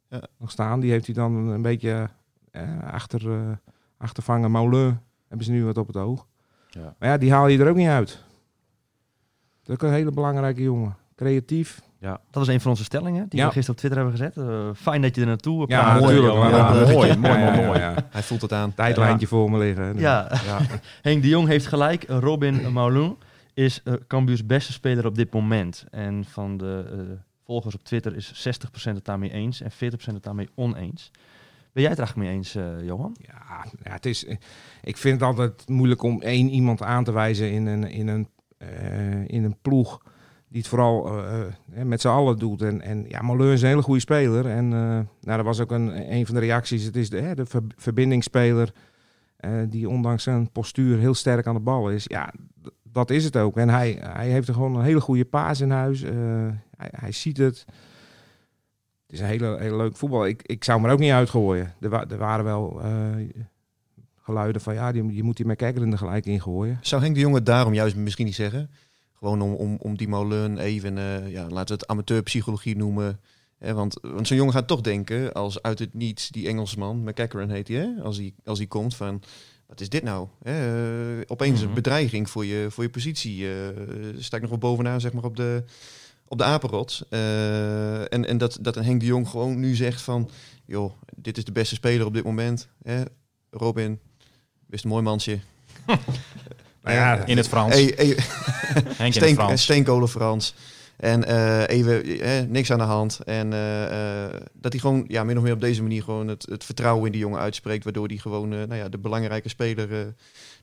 [0.10, 0.22] Ja.
[0.38, 0.80] nog staan.
[0.80, 2.10] Die heeft hij dan een beetje
[2.52, 3.52] eh, achter, eh
[3.98, 4.52] achtervangen.
[4.52, 6.28] Moulin hebben ze nu wat op het oog.
[6.70, 6.96] Ja.
[7.00, 8.24] Maar ja, die haal je er ook niet uit.
[9.70, 10.96] Dat is ook een hele belangrijke jongen.
[11.16, 11.82] Creatief.
[12.00, 13.46] Dat was een van onze stellingen die Ja.
[13.46, 14.38] we gisteren op Twitter hebben gezet.
[14.38, 16.00] Eh, fijn dat je er naartoe Ja.
[16.00, 16.14] Johan.
[16.14, 17.80] Ja, Ja, mooi, mooi, Ja, mooi, ja, mooi, ja, mooi.
[17.80, 17.96] ja.
[18.10, 18.74] Hij voelt het aan.
[18.74, 20.00] Tijdlijntje voor me liggen.
[20.00, 20.28] Ja.
[21.02, 22.04] Henk de Jong heeft gelijk.
[22.08, 23.16] Robin Moulin
[23.54, 25.86] is uh, Cambuurs beste speler op dit moment.
[25.92, 27.00] En van de eh,
[27.46, 29.76] volgers op Twitter is 60% het daarmee eens en 40%
[30.14, 31.12] het daarmee oneens.
[31.74, 33.16] Ben jij het er eigenlijk mee eens, eh, Johan?
[33.28, 34.26] Ja, ja, het is,
[34.82, 38.22] ik vind het altijd moeilijk om één iemand aan te wijzen in een, in een,
[38.22, 38.39] eh,
[39.26, 40.02] in een ploeg
[40.48, 42.62] die het vooral eh, eh, met z'n allen doet.
[42.62, 44.46] En, en ja, Moleur is een hele goede speler.
[44.46, 44.80] En eh,
[45.22, 46.84] nou, dat was ook een, een van de reacties.
[46.84, 48.74] Het is de, de ver- verbindingsspeler
[49.38, 52.04] eh, die ondanks zijn postuur heel sterk aan de bal is.
[52.08, 52.34] Ja,
[52.84, 53.58] dat is het ook.
[53.58, 56.02] En hij, hij heeft gewoon een hele goede paas in huis.
[56.04, 56.12] Eh,
[56.78, 57.66] hij, hij ziet het.
[59.06, 60.26] Het is een hele, hele leuk voetbal.
[60.28, 61.74] Ik, ik zou hem er ook niet uitgooien.
[61.80, 62.90] Er, wa- waren wel eh,
[64.30, 66.78] geluiden van ja, die, je moet die McKaggeren er gelijk in gooien.
[66.82, 68.70] Zou Henk de Jong het daarom juist misschien niet zeggen?
[69.14, 73.20] Gewoon om, om, om die Molen even, eh, ja, laten we het amateurpsychologie noemen.
[73.58, 77.50] Hè, want want zo'n jongen gaat toch denken, als uit het niets die Engelsman, McCackeren
[77.50, 78.02] heet hij, hè?
[78.04, 79.22] Als, hij, als hij komt van,
[79.68, 80.28] wat is dit nou?
[80.44, 80.54] Hè?
[81.20, 81.76] eh, opeens een Mhm.
[81.76, 83.48] bedreiging voor je, voor je positie.
[83.48, 83.54] eh
[84.18, 85.64] sta ik nog wel bovenaan, zeg maar, op de,
[86.28, 87.04] op de apenrots.
[87.10, 90.30] Eh, en en dat, dat een Henk de Jong gewoon nu zegt van,
[90.66, 92.68] joh, dit is de beste speler op dit moment.
[92.84, 93.02] Hè?
[93.52, 94.00] Robin,
[94.70, 95.40] best een mooi mansje.
[96.84, 97.74] Nou ja, Eh, In het Frans.
[97.74, 99.62] Hey, hey, Henk in het Steen, Frans.
[99.64, 100.56] steenkolen Frans.
[100.98, 103.20] En eh, even eh, niks aan de hand.
[103.26, 106.46] En eh, eh, dat hij gewoon ja, min of meer op deze manier gewoon het,
[106.50, 107.84] het vertrouwen in die jongen uitspreekt.
[107.84, 110.06] Waardoor hij gewoon eh, nou ja, de belangrijke speler eh,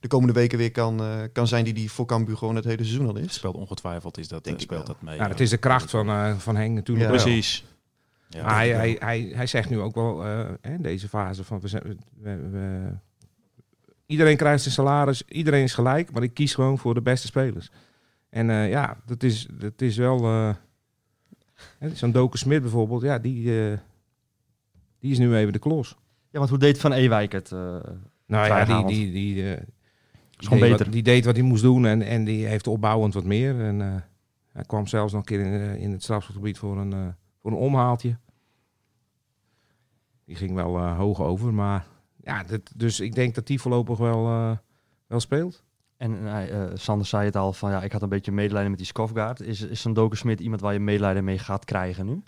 [0.00, 2.84] de komende weken weer kan, eh, kan zijn die die voor Cambuur gewoon het hele
[2.84, 3.34] seizoen al is.
[3.34, 5.16] Speelt ongetwijfeld, is dat, Denk eh, ik speelt dat mee.
[5.16, 7.12] ja, dat is de kracht van, eh, van Henk natuurlijk Ja.
[7.22, 7.64] Precies.
[8.28, 11.68] Ja, hij, hij, hij, hij zegt nu ook wel eh, in deze fase van we
[11.68, 11.82] zijn,
[12.20, 12.92] we, we-
[14.06, 17.70] iedereen krijgt zijn salaris, iedereen is gelijk, maar ik kies gewoon voor de beste spelers.
[18.28, 20.24] En eh, ja, dat is, dat is wel.
[20.24, 20.54] eh,
[21.92, 23.78] Zo'n Doken Smit bijvoorbeeld, ja, die, eh,
[24.98, 25.96] die is nu even de klos.
[26.30, 27.50] Ja, want hoe deed Van Ewijk het?
[27.50, 29.44] Nou ja, die, die, die, die
[30.36, 30.84] gewoon deed beter.
[30.84, 33.60] Wat, die deed wat hij moest doen en, en die heeft opbouwend wat meer.
[33.60, 34.04] En
[34.52, 38.18] hij kwam zelfs nog een keer in, in het strafgebied voor een, voor een omhaaltje.
[40.24, 41.86] Die ging wel hoog over, maar
[42.26, 44.56] ja, dus ik denk dat die voorlopig wel, eh,
[45.06, 45.64] wel speelt.
[45.96, 48.88] En eh, Sander zei het al, van ja, ik had een beetje medelijden met die
[48.88, 49.40] Skofgaard.
[49.40, 52.22] Is, is zo'n Doken Smit iemand waar je medelijden mee gaat krijgen nu?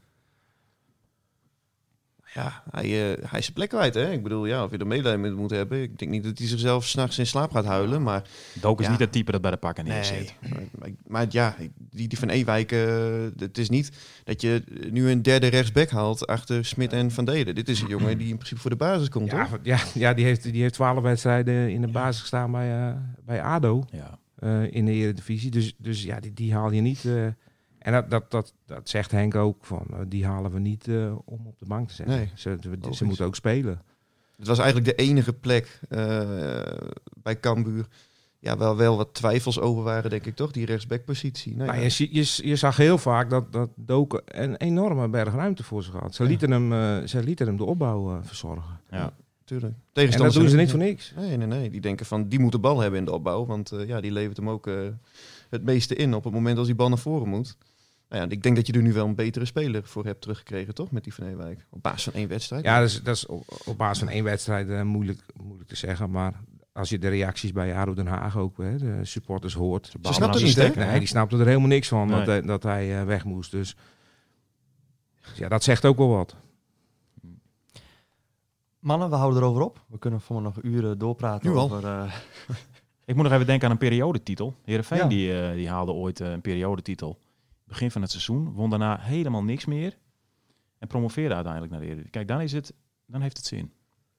[2.38, 3.94] Ja, hij, eh, hij is zijn plek kwijt.
[3.94, 4.11] Hè?
[4.12, 5.83] Ik bedoel, ja, of je er medelijden mee moet hebben.
[5.83, 8.03] Ik denk niet dat hij zichzelf s'nachts in slaap gaat huilen.
[8.03, 8.22] Maar
[8.61, 8.90] Dook is Ja.
[8.90, 10.35] niet het type dat bij de pakken neerzit.
[10.40, 11.57] Nee, maar, maar, maar ja,
[11.90, 13.07] die, die van Ewijk, eh,
[13.38, 13.90] het is niet
[14.24, 17.55] dat je nu een derde rechtsback haalt achter Smit en Van Delen.
[17.55, 20.24] Dit is een jongen die in principe voor de basis komt, Ja, ja, ja die,
[20.24, 23.85] heeft, die heeft twaalf wedstrijden in de basis gestaan bij, eh, bij ADO.
[23.90, 24.18] Ja.
[24.38, 25.51] eh, in de Eredivisie.
[25.51, 27.05] Dus, dus ja, die, die haal je niet.
[27.88, 29.64] En dat, dat, dat, dat zegt Henk ook.
[29.64, 32.16] Van, eh, die halen we niet eh, om op de bank te zetten.
[32.16, 32.57] Nee, ze,
[32.90, 33.83] ze, moeten ook spelen.
[34.37, 36.68] Het was eigenlijk de enige plek eh,
[37.22, 37.87] bij Cambuur.
[38.38, 40.51] Ja, wel, wel wat twijfels over waren, denk ik toch?
[40.51, 41.57] Die rechtsbackpositie.
[41.57, 41.88] Nou, Nou, ja.
[41.96, 45.92] je, je, je zag heel vaak dat, dat Doken een enorme berg ruimte voor zich
[45.94, 46.14] had.
[46.14, 46.29] Ze Ja.
[46.29, 48.81] lieten hem, ze lieten hem de opbouw verzorgen.
[48.90, 49.12] Ja.
[49.44, 49.74] tuurlijk.
[49.92, 51.12] En dat doen ze niet voor niks.
[51.16, 51.70] Nee, nee, nee.
[51.70, 53.46] Die denken van, die moet de bal hebben in de opbouw.
[53.46, 54.70] Want ja, die levert hem ook
[55.51, 57.57] het meeste in op het moment als die bal naar voren moet.
[58.09, 60.75] Nou ja, ik denk dat je er nu wel een betere speler voor hebt teruggekregen,
[60.75, 60.90] toch?
[60.90, 61.66] Met die van Ewijk.
[61.71, 62.64] Op basis van één wedstrijd.
[62.64, 65.77] Ja, dat is, dat is op, op basis van één wedstrijd eh, moeilijk, moeilijk te
[65.77, 66.11] zeggen.
[66.11, 66.40] Maar
[66.73, 69.87] als je de reacties bij ADO Den Haag ook, hè, de supporters hoort.
[70.03, 70.68] Ze snapt het niet, hè?
[70.68, 72.27] Nee, die snapte er helemaal niks van dat, Nee.
[72.29, 73.51] hij- dat hij eh, weg moest.
[73.51, 73.77] Dus
[75.35, 76.37] ja, dat zegt ook wel wat.
[78.79, 79.85] Mannen, we houden erover op.
[79.88, 81.64] We kunnen voor nog uren doorpraten Nu al.
[81.64, 81.85] over...
[81.85, 82.12] eh,
[83.05, 84.55] Ik moet nog even denken aan een periodetitel.
[84.64, 85.07] Heerenveen Ja.
[85.07, 87.18] die, eh, die haalde ooit een periodetitel.
[87.68, 88.52] Begin van het seizoen.
[88.52, 89.96] Won daarna helemaal niks meer.
[90.78, 92.12] En promoveerde uiteindelijk naar de Eredivisie.
[92.12, 92.72] Kijk, dan, is het,
[93.07, 93.72] dan heeft het zin.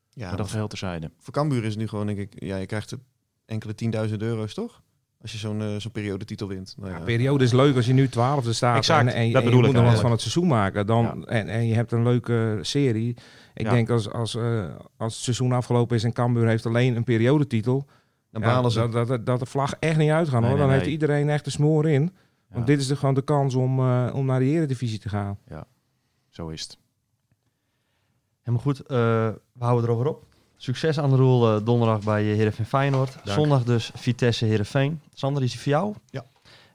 [0.10, 1.12] ja maar dat geheel terzijde.
[1.18, 2.44] voor Cambuur is het nu gewoon, denk ik...
[2.44, 2.96] Ja, je krijgt
[3.46, 4.82] enkele tienduizend euro's, toch?
[5.22, 6.76] Als je zo'n eh, zo'n periodetitel wint.
[6.78, 7.04] Nou, Ja, ja.
[7.04, 9.70] periode is leuk als je nu twaalfde staat Exact, en, dat en je bedoel moet
[9.70, 10.86] ik nog wat van het seizoen maken.
[10.86, 11.26] Dan, Ja.
[11.26, 13.10] en, en je hebt een leuke serie.
[13.54, 13.72] Ik Ja.
[13.72, 17.88] denk als, als, eh, als het seizoen afgelopen is en Cambuur heeft alleen een periodetitel...
[18.32, 18.90] Dan ja, balen ze.
[18.90, 20.60] dat, dat, dat de vlag echt niet uitgaan Nee, hoor.
[20.60, 20.78] Dan nee.
[20.78, 22.16] heeft iedereen echt de smoor in.
[22.54, 25.38] Want dit is de, gewoon de kans om, eh, om naar de Eredivisie te gaan.
[26.30, 26.78] Zo is het.
[28.42, 28.80] Helemaal goed.
[28.80, 28.88] eh,
[29.54, 30.26] we houden erover op.
[30.56, 33.18] Succes aan de roel eh, donderdag bij Heerenveen Feyenoord.
[33.24, 35.02] Zondag dus Vitesse Heerenveen.
[35.14, 35.96] Sander, is die voor jou?
[36.06, 36.26] Ja.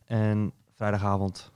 [0.04, 1.50] En vrijdagavond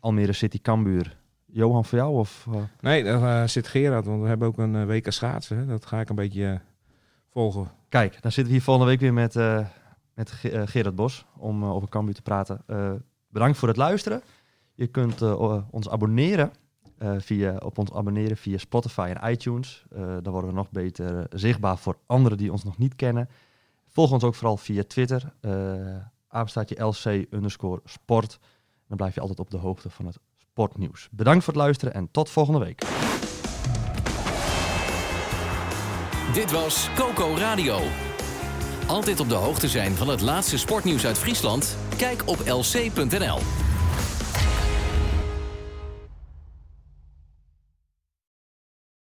[0.00, 1.16] Almere City Cambuur.
[1.46, 2.14] Johan voor jou?
[2.14, 5.58] Of, eh, Nee, daar zit Gerard, want we hebben ook een eh, WK schaatsen.
[5.58, 5.66] hè.
[5.66, 6.60] Dat ga ik een beetje
[7.30, 7.70] volgen.
[7.88, 9.66] Kijk, dan zitten we hier volgende week weer met, eh,
[10.14, 12.62] met Ge- Gerard Bos om over Cambuur te praten.
[13.34, 14.22] Bedankt voor het luisteren.
[14.74, 16.52] Je kunt eh, ons abonneren
[16.98, 19.84] eh, via, op ons abonneren via Spotify en iTunes.
[19.90, 23.28] Eh, dan worden we nog beter zichtbaar voor anderen die ons nog niet kennen.
[23.88, 25.32] Volg ons ook vooral via Twitter.
[26.28, 28.38] apenstaartje LC underscore sport.
[28.88, 31.08] Dan blijf je altijd op de hoogte van het sportnieuws.
[31.10, 32.80] Bedankt voor het luisteren en tot volgende week.
[36.32, 37.78] Dit was Coco Radio.
[38.86, 41.76] Altijd op de hoogte zijn van het laatste sportnieuws uit Friesland?
[41.96, 43.38] Kijk op lc.nl.